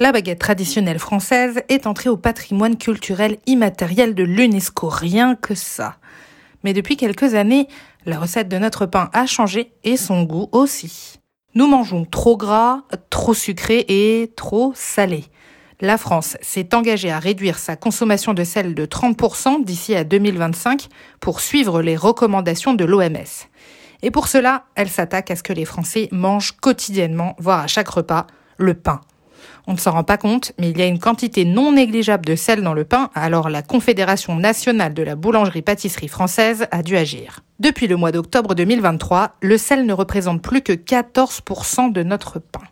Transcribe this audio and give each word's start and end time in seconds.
La 0.00 0.12
baguette 0.12 0.38
traditionnelle 0.38 1.00
française 1.00 1.60
est 1.68 1.88
entrée 1.88 2.08
au 2.08 2.16
patrimoine 2.16 2.76
culturel 2.76 3.38
immatériel 3.46 4.14
de 4.14 4.22
l'UNESCO, 4.22 4.88
rien 4.88 5.34
que 5.34 5.56
ça. 5.56 5.96
Mais 6.62 6.72
depuis 6.72 6.96
quelques 6.96 7.34
années, 7.34 7.66
la 8.06 8.20
recette 8.20 8.48
de 8.48 8.58
notre 8.58 8.86
pain 8.86 9.10
a 9.12 9.26
changé 9.26 9.72
et 9.82 9.96
son 9.96 10.22
goût 10.22 10.48
aussi. 10.52 11.18
Nous 11.56 11.66
mangeons 11.66 12.04
trop 12.04 12.36
gras, 12.36 12.82
trop 13.10 13.34
sucré 13.34 13.84
et 13.88 14.32
trop 14.36 14.72
salé. 14.76 15.24
La 15.80 15.98
France 15.98 16.36
s'est 16.42 16.76
engagée 16.76 17.10
à 17.10 17.18
réduire 17.18 17.58
sa 17.58 17.74
consommation 17.74 18.34
de 18.34 18.44
sel 18.44 18.76
de 18.76 18.86
30% 18.86 19.64
d'ici 19.64 19.96
à 19.96 20.04
2025 20.04 20.86
pour 21.18 21.40
suivre 21.40 21.82
les 21.82 21.96
recommandations 21.96 22.74
de 22.74 22.84
l'OMS. 22.84 23.48
Et 24.02 24.12
pour 24.12 24.28
cela, 24.28 24.66
elle 24.76 24.90
s'attaque 24.90 25.32
à 25.32 25.36
ce 25.36 25.42
que 25.42 25.52
les 25.52 25.64
Français 25.64 26.08
mangent 26.12 26.52
quotidiennement, 26.52 27.34
voire 27.40 27.60
à 27.60 27.66
chaque 27.66 27.88
repas, 27.88 28.28
le 28.58 28.74
pain. 28.74 29.00
On 29.66 29.72
ne 29.72 29.78
s'en 29.78 29.92
rend 29.92 30.04
pas 30.04 30.16
compte, 30.16 30.52
mais 30.58 30.70
il 30.70 30.78
y 30.78 30.82
a 30.82 30.86
une 30.86 30.98
quantité 30.98 31.44
non 31.44 31.72
négligeable 31.72 32.24
de 32.24 32.36
sel 32.36 32.62
dans 32.62 32.74
le 32.74 32.84
pain, 32.84 33.10
alors 33.14 33.48
la 33.48 33.62
Confédération 33.62 34.36
nationale 34.36 34.94
de 34.94 35.02
la 35.02 35.14
boulangerie-pâtisserie 35.14 36.08
française 36.08 36.66
a 36.70 36.82
dû 36.82 36.96
agir. 36.96 37.40
Depuis 37.58 37.86
le 37.86 37.96
mois 37.96 38.12
d'octobre 38.12 38.54
2023, 38.54 39.36
le 39.40 39.58
sel 39.58 39.84
ne 39.84 39.92
représente 39.92 40.42
plus 40.42 40.62
que 40.62 40.72
14% 40.72 41.92
de 41.92 42.02
notre 42.02 42.38
pain. 42.38 42.62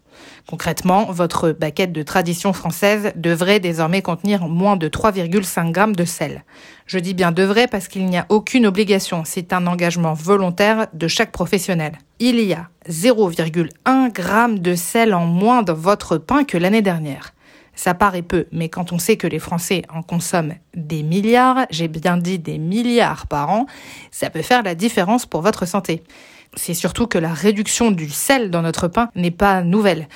Concrètement, 0.48 1.06
votre 1.06 1.50
baguette 1.50 1.92
de 1.92 2.02
tradition 2.02 2.52
française 2.52 3.12
devrait 3.16 3.60
désormais 3.60 4.02
contenir 4.02 4.48
moins 4.48 4.76
de 4.76 4.88
3,5 4.88 5.72
grammes 5.72 5.96
de 5.96 6.04
sel. 6.04 6.44
Je 6.86 6.98
dis 6.98 7.14
bien 7.14 7.32
devrait 7.32 7.66
parce 7.66 7.88
qu'il 7.88 8.06
n'y 8.06 8.18
a 8.18 8.26
aucune 8.28 8.66
obligation, 8.66 9.22
c'est 9.24 9.52
un 9.52 9.66
engagement 9.66 10.14
volontaire 10.14 10.86
de 10.92 11.08
chaque 11.08 11.32
professionnel. 11.32 11.92
Il 12.18 12.40
y 12.40 12.52
a 12.52 12.68
0,1 12.88 14.54
g 14.54 14.60
de 14.60 14.74
sel 14.74 15.14
en 15.14 15.26
moins 15.26 15.62
dans 15.62 15.74
votre 15.74 16.18
pain 16.18 16.44
que 16.44 16.56
l'année 16.56 16.82
dernière. 16.82 17.32
Ça 17.76 17.92
paraît 17.92 18.22
peu, 18.22 18.46
mais 18.52 18.70
quand 18.70 18.92
on 18.92 18.98
sait 18.98 19.18
que 19.18 19.26
les 19.26 19.38
Français 19.38 19.82
en 19.92 20.02
consomment 20.02 20.54
des 20.74 21.02
milliards, 21.02 21.66
j'ai 21.70 21.88
bien 21.88 22.16
dit 22.16 22.38
des 22.38 22.56
milliards 22.56 23.26
par 23.26 23.50
an, 23.50 23.66
ça 24.10 24.30
peut 24.30 24.42
faire 24.42 24.62
la 24.62 24.74
différence 24.74 25.26
pour 25.26 25.42
votre 25.42 25.66
santé. 25.66 26.02
C'est 26.54 26.74
surtout 26.74 27.06
que 27.06 27.18
la 27.18 27.32
réduction 27.32 27.90
du 27.90 28.08
sel 28.08 28.50
dans 28.50 28.62
notre 28.62 28.88
pain 28.88 29.10
n'est 29.14 29.30
pas 29.30 29.62
nouvelle. 29.62 30.08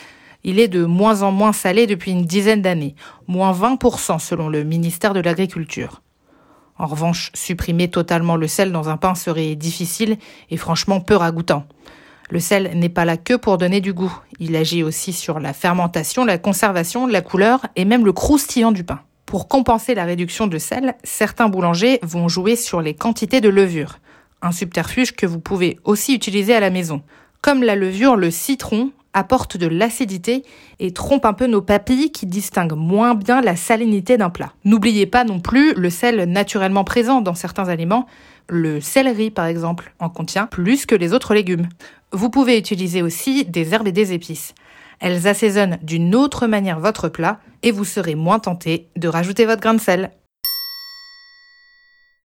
Il 0.42 0.58
est 0.58 0.68
de 0.68 0.84
moins 0.84 1.22
en 1.22 1.32
moins 1.32 1.52
salé 1.52 1.86
depuis 1.86 2.12
une 2.12 2.24
dizaine 2.24 2.62
d'années, 2.62 2.94
moins 3.26 3.52
20% 3.52 4.18
selon 4.18 4.48
le 4.48 4.64
ministère 4.64 5.12
de 5.12 5.20
l'Agriculture. 5.20 6.02
En 6.78 6.86
revanche, 6.86 7.30
supprimer 7.34 7.88
totalement 7.88 8.36
le 8.36 8.48
sel 8.48 8.72
dans 8.72 8.88
un 8.88 8.96
pain 8.96 9.14
serait 9.14 9.54
difficile 9.54 10.16
et 10.50 10.56
franchement 10.56 11.00
peu 11.00 11.14
ragoûtant. 11.14 11.66
Le 12.30 12.40
sel 12.40 12.70
n'est 12.74 12.88
pas 12.88 13.04
là 13.04 13.18
que 13.18 13.34
pour 13.34 13.58
donner 13.58 13.82
du 13.82 13.92
goût. 13.92 14.16
Il 14.38 14.56
agit 14.56 14.82
aussi 14.82 15.12
sur 15.12 15.40
la 15.40 15.52
fermentation, 15.52 16.24
la 16.24 16.38
conservation, 16.38 17.06
la 17.06 17.20
couleur 17.20 17.66
et 17.76 17.84
même 17.84 18.06
le 18.06 18.12
croustillant 18.12 18.72
du 18.72 18.84
pain. 18.84 19.00
Pour 19.26 19.46
compenser 19.46 19.94
la 19.94 20.04
réduction 20.04 20.46
de 20.46 20.56
sel, 20.56 20.94
certains 21.04 21.48
boulangers 21.48 21.98
vont 22.02 22.28
jouer 22.28 22.56
sur 22.56 22.80
les 22.80 22.94
quantités 22.94 23.42
de 23.42 23.48
levure 23.48 23.98
un 24.42 24.52
subterfuge 24.52 25.12
que 25.12 25.26
vous 25.26 25.40
pouvez 25.40 25.78
aussi 25.84 26.14
utiliser 26.14 26.54
à 26.54 26.60
la 26.60 26.70
maison. 26.70 27.02
Comme 27.42 27.62
la 27.62 27.76
levure, 27.76 28.16
le 28.16 28.30
citron 28.30 28.92
apporte 29.12 29.56
de 29.56 29.66
l'acidité 29.66 30.44
et 30.78 30.92
trompe 30.92 31.24
un 31.24 31.32
peu 31.32 31.46
nos 31.46 31.62
papilles 31.62 32.12
qui 32.12 32.26
distinguent 32.26 32.76
moins 32.76 33.14
bien 33.14 33.40
la 33.40 33.56
salinité 33.56 34.16
d'un 34.16 34.30
plat. 34.30 34.52
N'oubliez 34.64 35.06
pas 35.06 35.24
non 35.24 35.40
plus 35.40 35.74
le 35.74 35.90
sel 35.90 36.24
naturellement 36.30 36.84
présent 36.84 37.20
dans 37.20 37.34
certains 37.34 37.68
aliments. 37.68 38.06
Le 38.48 38.80
céleri, 38.80 39.30
par 39.30 39.46
exemple, 39.46 39.92
en 39.98 40.08
contient 40.08 40.46
plus 40.46 40.86
que 40.86 40.94
les 40.94 41.12
autres 41.12 41.34
légumes. 41.34 41.68
Vous 42.12 42.30
pouvez 42.30 42.58
utiliser 42.58 43.02
aussi 43.02 43.44
des 43.44 43.74
herbes 43.74 43.88
et 43.88 43.92
des 43.92 44.12
épices. 44.12 44.54
Elles 45.00 45.26
assaisonnent 45.26 45.78
d'une 45.82 46.14
autre 46.14 46.46
manière 46.46 46.78
votre 46.78 47.08
plat 47.08 47.40
et 47.62 47.70
vous 47.70 47.84
serez 47.84 48.14
moins 48.14 48.38
tenté 48.38 48.88
de 48.96 49.08
rajouter 49.08 49.46
votre 49.46 49.62
grain 49.62 49.74
de 49.74 49.80
sel. 49.80 50.10